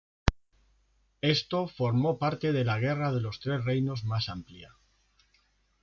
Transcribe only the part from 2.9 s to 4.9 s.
de los Tres Reinos más amplia.